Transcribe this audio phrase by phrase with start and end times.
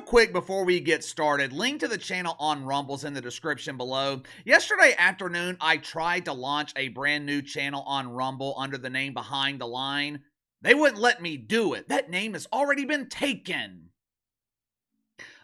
[0.00, 3.76] real quick before we get started, link to the channel on Rumbles in the description
[3.76, 4.22] below.
[4.46, 9.12] Yesterday afternoon, I tried to launch a brand new channel on Rumble under the name
[9.12, 10.22] Behind the Line.
[10.62, 11.88] They wouldn't let me do it.
[11.88, 13.89] That name has already been taken.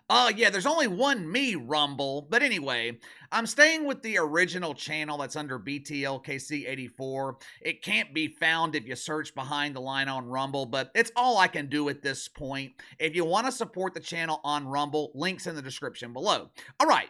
[0.08, 2.26] Uh, yeah, there's only one me, Rumble.
[2.30, 2.98] But anyway,
[3.32, 7.34] I'm staying with the original channel that's under BTLKC84.
[7.60, 11.38] It can't be found if you search behind the line on Rumble, but it's all
[11.38, 12.74] I can do at this point.
[13.00, 16.50] If you want to support the channel on Rumble, links in the description below.
[16.78, 17.08] All right.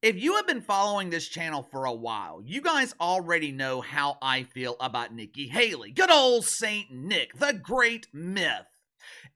[0.00, 4.18] If you have been following this channel for a while, you guys already know how
[4.20, 5.92] I feel about Nikki Haley.
[5.92, 8.73] Good old Saint Nick, the great myth.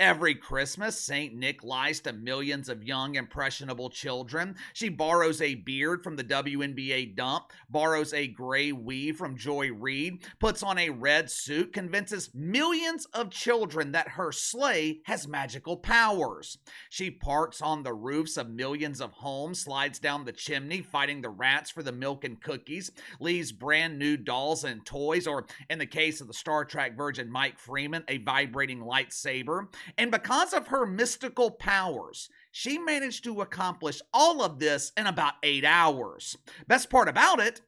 [0.01, 1.35] Every Christmas, St.
[1.35, 4.57] Nick lies to millions of young, impressionable children.
[4.73, 10.25] She borrows a beard from the WNBA dump, borrows a gray weave from Joy Reid,
[10.39, 16.59] puts on a red suit, convinces millions of children that her sleigh has magical powers.
[16.91, 21.29] She parks on the roofs of millions of homes, slides down the chimney, fighting the
[21.29, 25.87] rats for the milk and cookies, leaves brand new dolls and toys, or in the
[25.87, 29.58] case of the Star Trek virgin Mike Freeman, a vibrating lightsaber.
[29.97, 35.35] And because of her mystical powers, she managed to accomplish all of this in about
[35.43, 36.37] eight hours.
[36.67, 37.61] Best part about it,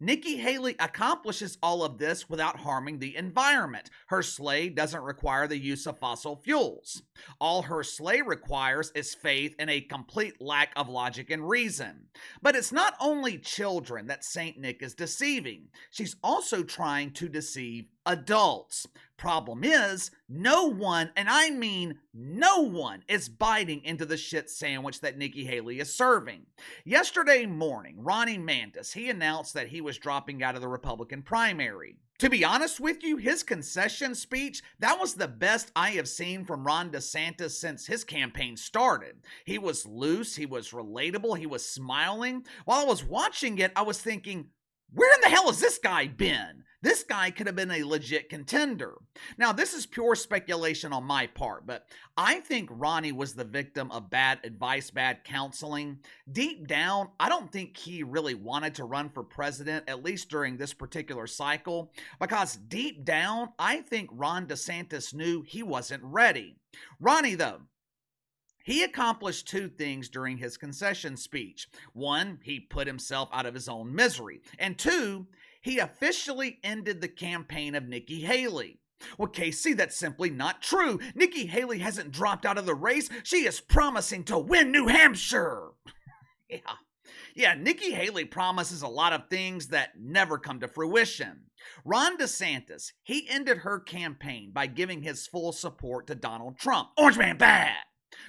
[0.00, 3.90] Nikki Haley accomplishes all of this without harming the environment.
[4.08, 7.02] Her sleigh doesn't require the use of fossil fuels.
[7.40, 12.08] All her sleigh requires is faith and a complete lack of logic and reason.
[12.42, 14.58] But it's not only children that St.
[14.58, 18.86] Nick is deceiving, she's also trying to deceive adults.
[19.16, 25.00] Problem is, no one, and I mean no one, is biting into the shit sandwich
[25.00, 26.46] that Nikki Haley is serving.
[26.84, 31.96] Yesterday morning, Ronnie Mandis, he announced that he was dropping out of the Republican primary.
[32.20, 36.44] To be honest with you, his concession speech, that was the best I have seen
[36.44, 39.16] from Ron DeSantis since his campaign started.
[39.44, 42.44] He was loose, he was relatable, he was smiling.
[42.64, 44.50] While I was watching it, I was thinking,
[44.92, 46.62] where in the hell has this guy been?
[46.84, 48.98] This guy could have been a legit contender.
[49.38, 53.90] Now, this is pure speculation on my part, but I think Ronnie was the victim
[53.90, 56.00] of bad advice, bad counseling.
[56.30, 60.58] Deep down, I don't think he really wanted to run for president, at least during
[60.58, 61.90] this particular cycle,
[62.20, 66.58] because deep down, I think Ron DeSantis knew he wasn't ready.
[67.00, 67.62] Ronnie, though,
[68.62, 71.68] he accomplished two things during his concession speech.
[71.92, 74.40] One, he put himself out of his own misery.
[74.58, 75.26] And two,
[75.64, 78.80] he officially ended the campaign of Nikki Haley.
[79.16, 81.00] Well, Casey, that's simply not true.
[81.14, 83.08] Nikki Haley hasn't dropped out of the race.
[83.22, 85.70] She is promising to win New Hampshire.
[86.50, 86.58] yeah.
[87.34, 91.46] Yeah, Nikki Haley promises a lot of things that never come to fruition.
[91.84, 96.90] Ron DeSantis, he ended her campaign by giving his full support to Donald Trump.
[96.98, 97.76] Orange Man bad.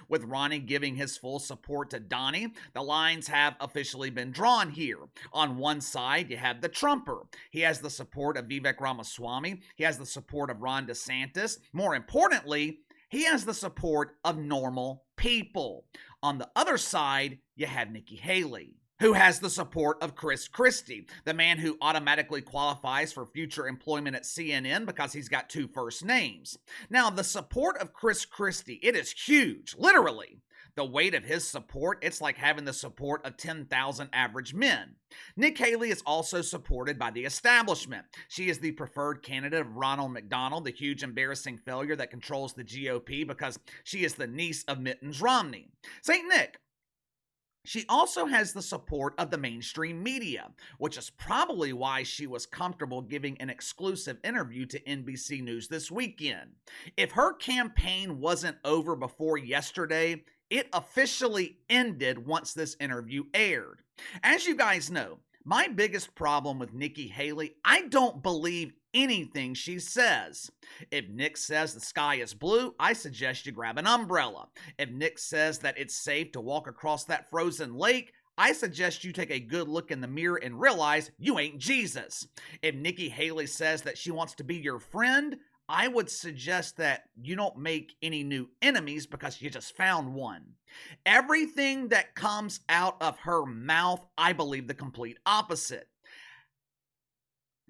[0.10, 5.00] With Ronnie giving his full support to Donnie, the lines have officially been drawn here.
[5.34, 7.24] On one side, you have the Trumper.
[7.52, 11.58] He has the support of Vivek Ramaswamy, he has the support of Ron DeSantis.
[11.74, 12.80] More importantly,
[13.10, 15.86] he has the support of normal people.
[16.24, 21.08] On the other side, you have Nikki Haley who has the support of Chris Christie,
[21.26, 26.06] the man who automatically qualifies for future employment at CNN because he's got two first
[26.06, 26.58] names.
[26.90, 30.40] Now, the support of Chris Christie, it is huge, literally.
[30.76, 34.96] The weight of his support, it's like having the support of 10,000 average men.
[35.38, 38.06] Nick Haley is also supported by the establishment.
[38.28, 42.66] She is the preferred candidate of Ronald McDonald, the huge embarrassing failure that controls the
[42.66, 45.70] GOP because she is the niece of Mittens Romney.
[46.02, 46.28] St.
[46.28, 46.60] Nick,
[47.66, 52.46] she also has the support of the mainstream media, which is probably why she was
[52.46, 56.52] comfortable giving an exclusive interview to NBC News this weekend.
[56.96, 63.82] If her campaign wasn't over before yesterday, it officially ended once this interview aired.
[64.24, 69.78] As you guys know, my biggest problem with Nikki Haley, I don't believe anything she
[69.78, 70.50] says.
[70.90, 74.48] If Nick says the sky is blue, I suggest you grab an umbrella.
[74.80, 79.14] If Nick says that it's safe to walk across that frozen lake, I suggest you
[79.14, 82.28] take a good look in the mirror and realize you ain't Jesus.
[82.62, 85.38] If Nikki Haley says that she wants to be your friend,
[85.68, 90.44] I would suggest that you don't make any new enemies because you just found one.
[91.06, 95.88] Everything that comes out of her mouth, I believe the complete opposite.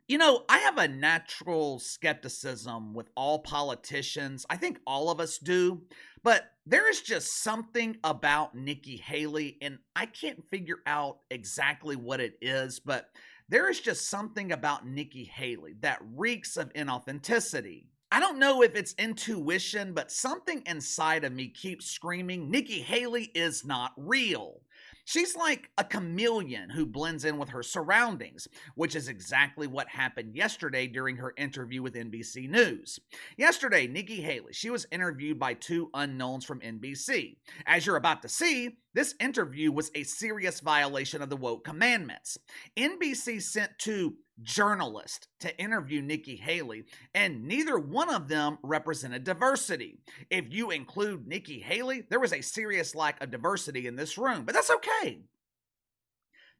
[0.07, 4.45] You know, I have a natural skepticism with all politicians.
[4.51, 5.81] I think all of us do.
[6.21, 12.19] But there is just something about Nikki Haley, and I can't figure out exactly what
[12.19, 13.09] it is, but
[13.49, 17.85] there is just something about Nikki Haley that reeks of inauthenticity.
[18.11, 23.31] I don't know if it's intuition, but something inside of me keeps screaming Nikki Haley
[23.33, 24.61] is not real.
[25.05, 30.35] She's like a chameleon who blends in with her surroundings, which is exactly what happened
[30.35, 32.99] yesterday during her interview with NBC News.
[33.37, 37.37] Yesterday, Nikki Haley, she was interviewed by two unknowns from NBC.
[37.67, 42.37] As you're about to see, this interview was a serious violation of the woke commandments.
[42.75, 49.99] NBC sent two journalist to interview Nikki Haley, and neither one of them represented diversity.
[50.29, 54.43] If you include Nikki Haley, there was a serious lack of diversity in this room,
[54.45, 55.19] but that's okay.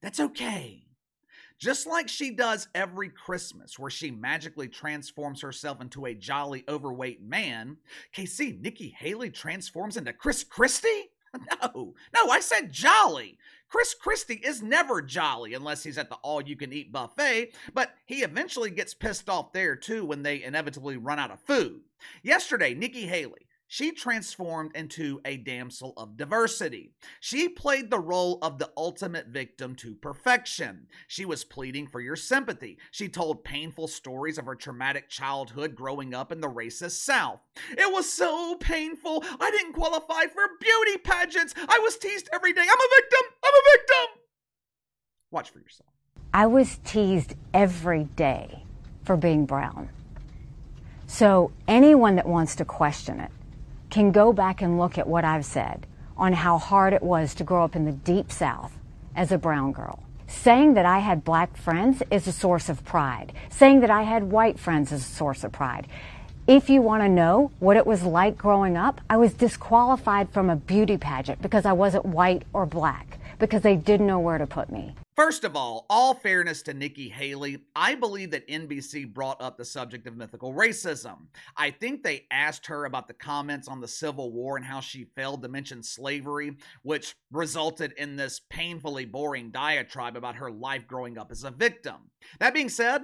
[0.02, 0.86] That's okay.
[1.58, 7.24] Just like she does every Christmas, where she magically transforms herself into a jolly, overweight
[7.24, 7.78] man,
[8.16, 11.10] KC, Nikki Haley transforms into Chris Christie?
[11.62, 13.38] No, no, I said jolly.
[13.70, 17.92] Chris Christie is never jolly unless he's at the all you can eat buffet, but
[18.06, 21.82] he eventually gets pissed off there too when they inevitably run out of food.
[22.24, 26.94] Yesterday, Nikki Haley, she transformed into a damsel of diversity.
[27.20, 30.88] She played the role of the ultimate victim to perfection.
[31.08, 32.78] She was pleading for your sympathy.
[32.92, 37.40] She told painful stories of her traumatic childhood growing up in the racist South.
[37.72, 39.24] It was so painful.
[39.40, 41.56] I didn't qualify for beauty pageants.
[41.68, 42.62] I was teased every day.
[42.62, 43.35] I'm a victim.
[45.36, 45.90] Watch for yourself.
[46.34, 48.64] I was teased every day
[49.04, 49.90] for being brown.
[51.08, 53.32] So anyone that wants to question it,
[53.90, 57.44] can go back and look at what I've said on how hard it was to
[57.44, 58.78] grow up in the deep South
[59.14, 60.02] as a brown girl.
[60.26, 63.34] Saying that I had black friends is a source of pride.
[63.50, 65.86] Saying that I had white friends is a source of pride.
[66.48, 70.50] If you want to know what it was like growing up, I was disqualified from
[70.50, 74.48] a beauty pageant because I wasn't white or black, because they didn't know where to
[74.48, 74.96] put me.
[75.16, 79.64] First of all, all fairness to Nikki Haley, I believe that NBC brought up the
[79.64, 81.28] subject of mythical racism.
[81.56, 85.06] I think they asked her about the comments on the Civil War and how she
[85.16, 91.18] failed to mention slavery, which resulted in this painfully boring diatribe about her life growing
[91.18, 92.12] up as a victim.
[92.40, 93.04] That being said,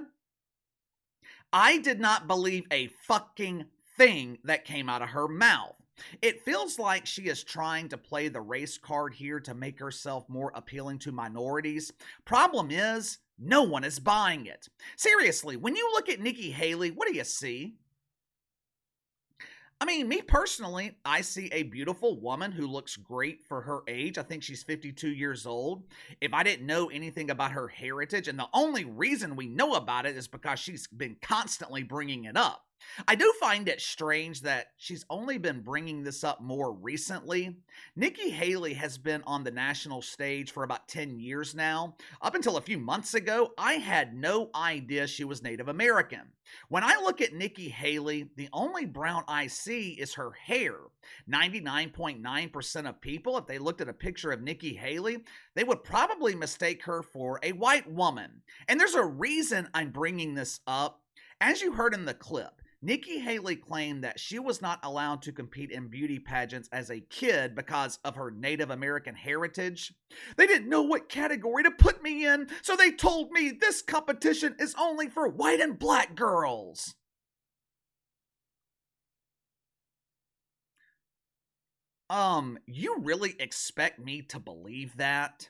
[1.50, 3.64] I did not believe a fucking
[3.96, 5.81] thing that came out of her mouth.
[6.20, 10.28] It feels like she is trying to play the race card here to make herself
[10.28, 11.92] more appealing to minorities.
[12.24, 14.68] Problem is, no one is buying it.
[14.96, 17.76] Seriously, when you look at Nikki Haley, what do you see?
[19.82, 24.16] I mean, me personally, I see a beautiful woman who looks great for her age.
[24.16, 25.82] I think she's 52 years old.
[26.20, 30.06] If I didn't know anything about her heritage, and the only reason we know about
[30.06, 32.64] it is because she's been constantly bringing it up.
[33.08, 37.56] I do find it strange that she's only been bringing this up more recently.
[37.96, 41.96] Nikki Haley has been on the national stage for about 10 years now.
[42.20, 46.32] Up until a few months ago, I had no idea she was Native American.
[46.68, 50.76] When I look at Nikki Haley, the only brown I see is her hair.
[51.30, 55.24] 99.9% of people, if they looked at a picture of Nikki Haley,
[55.54, 58.42] they would probably mistake her for a white woman.
[58.68, 61.00] And there's a reason I'm bringing this up.
[61.40, 65.32] As you heard in the clip, Nikki Haley claimed that she was not allowed to
[65.32, 69.94] compete in beauty pageants as a kid because of her Native American heritage.
[70.36, 74.56] They didn't know what category to put me in, so they told me this competition
[74.58, 76.96] is only for white and black girls.
[82.10, 85.48] Um, you really expect me to believe that?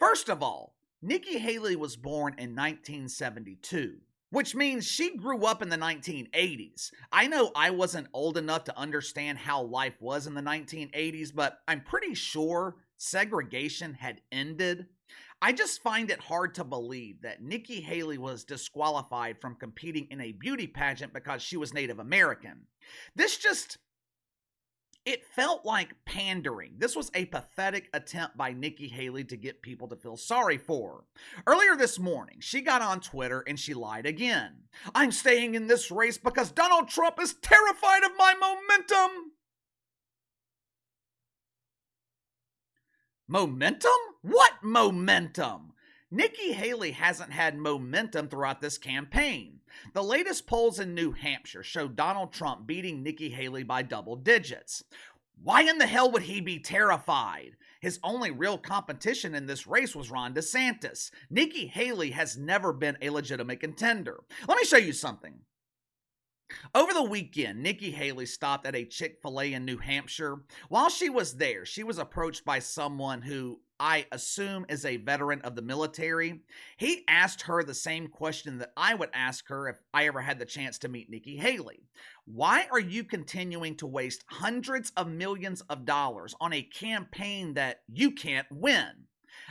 [0.00, 4.00] First of all, Nikki Haley was born in 1972
[4.34, 6.90] which means she grew up in the 1980s.
[7.12, 11.60] I know I wasn't old enough to understand how life was in the 1980s, but
[11.68, 14.86] I'm pretty sure segregation had ended.
[15.40, 20.20] I just find it hard to believe that Nikki Haley was disqualified from competing in
[20.20, 22.66] a beauty pageant because she was Native American.
[23.14, 23.78] This just
[25.06, 26.72] it felt like pandering.
[26.78, 30.90] This was a pathetic attempt by Nikki Haley to get people to feel sorry for
[30.90, 31.42] her.
[31.46, 34.54] Earlier this morning, she got on Twitter and she lied again.
[34.94, 39.32] I'm staying in this race because Donald Trump is terrified of my momentum.
[43.28, 43.90] Momentum?
[44.22, 45.73] What momentum?
[46.14, 49.58] Nikki Haley hasn't had momentum throughout this campaign.
[49.94, 54.84] The latest polls in New Hampshire show Donald Trump beating Nikki Haley by double digits.
[55.42, 57.56] Why in the hell would he be terrified?
[57.80, 61.10] His only real competition in this race was Ron DeSantis.
[61.30, 64.20] Nikki Haley has never been a legitimate contender.
[64.46, 65.40] Let me show you something.
[66.76, 70.42] Over the weekend, Nikki Haley stopped at a Chick fil A in New Hampshire.
[70.68, 75.40] While she was there, she was approached by someone who I assume is a veteran
[75.42, 76.42] of the military.
[76.76, 80.38] He asked her the same question that I would ask her if I ever had
[80.38, 81.88] the chance to meet Nikki Haley.
[82.24, 87.82] Why are you continuing to waste hundreds of millions of dollars on a campaign that
[87.88, 89.06] you can't win?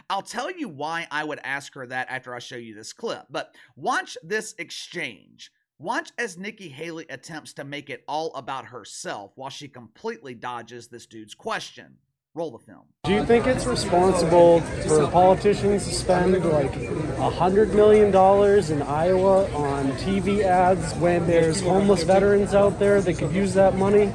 [0.10, 3.25] I'll tell you why I would ask her that after I show you this clip.
[3.30, 5.51] But watch this exchange.
[5.80, 10.88] Watch as Nikki Haley attempts to make it all about herself while she completely dodges
[10.88, 11.98] this dude's question.
[12.35, 12.81] Roll the film.
[13.03, 18.81] Do you think it's responsible for politicians to spend like a hundred million dollars in
[18.81, 24.07] Iowa on TV ads when there's homeless veterans out there that could use that money?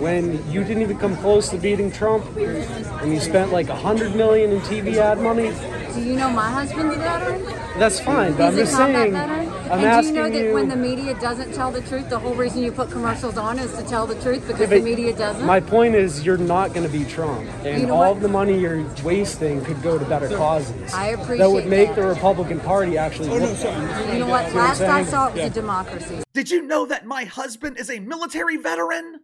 [0.00, 4.16] When you didn't even come close to beating Trump, and you spent like a hundred
[4.16, 5.52] million in TV ad money?
[5.94, 7.44] Do you know my husband's a veteran?
[7.78, 9.12] That's fine, but I'm just saying.
[9.12, 9.61] veteran.
[9.72, 10.52] I'm and asking do you know that you.
[10.52, 13.72] when the media doesn't tell the truth, the whole reason you put commercials on is
[13.72, 15.46] to tell the truth because Yeah, the media doesn't?
[15.46, 18.20] My point is, you're not going to be Trump, and You know all what?
[18.20, 20.92] the money you're wasting could go to better causes.
[20.92, 21.96] I appreciate that would make that.
[21.96, 24.12] the Republican Party actually oh, look better.
[24.12, 24.48] you know what?
[24.50, 25.46] See what I'm Last I saw, it was Yeah.
[25.46, 26.22] a democracy.
[26.34, 29.20] Did you know that my husband is a military veteran?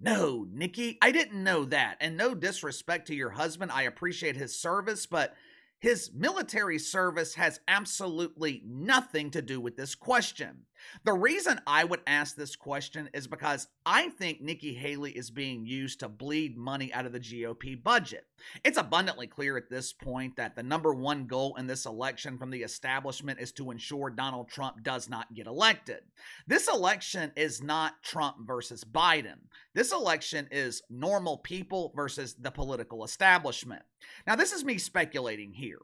[0.00, 1.98] No, Nikki, I didn't know that.
[2.00, 5.34] And no disrespect to your husband, I appreciate his service, but
[5.80, 10.66] his military service has absolutely nothing to do with this question.
[11.04, 15.66] The reason I would ask this question is because I think Nikki Haley is being
[15.66, 18.26] used to bleed money out of the GOP budget.
[18.64, 22.50] It's abundantly clear at this point that the number one goal in this election from
[22.50, 26.00] the establishment is to ensure Donald Trump does not get elected.
[26.46, 29.38] This election is not Trump versus Biden.
[29.74, 33.82] This election is normal people versus the political establishment.
[34.26, 35.80] Now, this is me speculating here.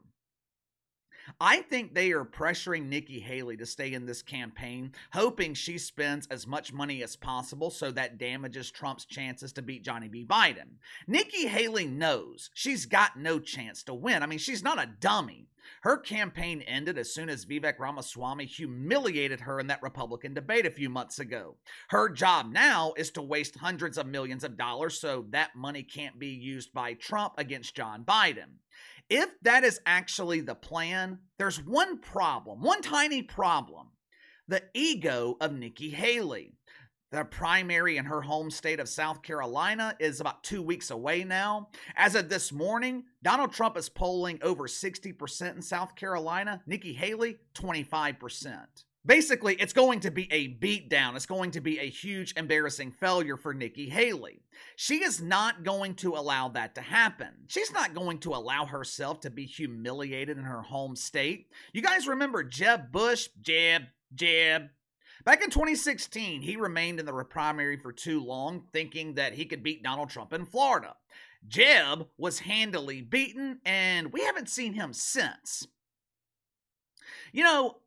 [1.39, 6.27] I think they are pressuring Nikki Haley to stay in this campaign, hoping she spends
[6.27, 10.25] as much money as possible so that damages Trump's chances to beat Johnny B.
[10.25, 10.77] Biden.
[11.07, 14.23] Nikki Haley knows she's got no chance to win.
[14.23, 15.47] I mean, she's not a dummy.
[15.81, 20.71] Her campaign ended as soon as Vivek Ramaswamy humiliated her in that Republican debate a
[20.71, 21.57] few months ago.
[21.89, 26.17] Her job now is to waste hundreds of millions of dollars so that money can't
[26.17, 28.59] be used by Trump against John Biden.
[29.09, 33.87] If that is actually the plan, there's one problem, one tiny problem
[34.49, 36.53] the ego of Nikki Haley.
[37.11, 41.69] The primary in her home state of South Carolina is about two weeks away now.
[41.95, 47.37] As of this morning, Donald Trump is polling over 60% in South Carolina, Nikki Haley,
[47.55, 48.65] 25%.
[49.07, 51.15] Basically, it's going to be a beatdown.
[51.15, 54.41] It's going to be a huge, embarrassing failure for Nikki Haley.
[54.75, 57.29] She is not going to allow that to happen.
[57.47, 61.47] She's not going to allow herself to be humiliated in her home state.
[61.71, 63.29] You guys remember Jeb Bush?
[63.41, 63.83] Jeb,
[64.13, 64.63] Jeb.
[65.23, 69.63] Back in 2016, he remained in the primary for too long, thinking that he could
[69.63, 70.95] beat Donald Trump in Florida.
[71.47, 75.65] Jeb was handily beaten, and we haven't seen him since.
[77.31, 77.77] You know,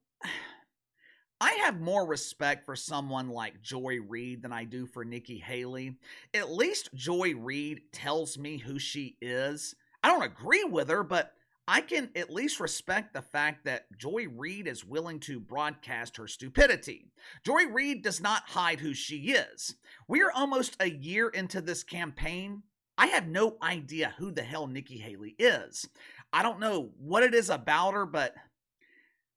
[1.40, 5.96] I have more respect for someone like Joy Reid than I do for Nikki Haley.
[6.34, 9.74] At least Joy Reid tells me who she is.
[10.02, 11.32] I don't agree with her, but
[11.66, 16.26] I can at least respect the fact that Joy Reid is willing to broadcast her
[16.26, 17.06] stupidity.
[17.44, 19.76] Joy Reid does not hide who she is.
[20.08, 22.64] We are almost a year into this campaign.
[22.98, 25.88] I have no idea who the hell Nikki Haley is.
[26.34, 28.34] I don't know what it is about her, but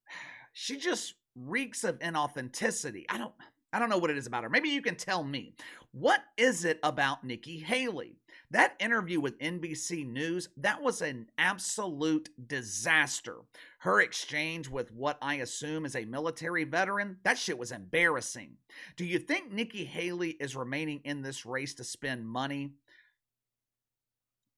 [0.54, 3.06] she just reeks of inauthenticity.
[3.10, 3.34] I don't
[3.74, 4.50] I don't know what it is about her.
[4.50, 5.56] Maybe you can tell me.
[5.92, 8.18] What is it about Nikki Haley?
[8.52, 13.38] That interview with NBC News, that was an absolute disaster.
[13.80, 18.58] Her exchange with what I assume is a military veteran, that shit was embarrassing.
[18.96, 22.74] Do you think Nikki Haley is remaining in this race to spend money?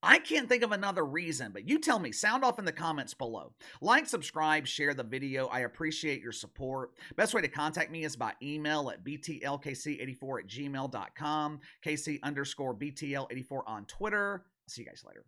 [0.05, 2.11] I can't think of another reason, but you tell me.
[2.11, 3.53] Sound off in the comments below.
[3.81, 5.47] Like, subscribe, share the video.
[5.47, 6.91] I appreciate your support.
[7.15, 13.61] Best way to contact me is by email at btlkc84 at gmail.com, kc underscore btl84
[13.65, 14.45] on Twitter.
[14.67, 15.25] See you guys later.